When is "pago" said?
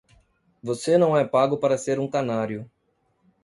1.23-1.57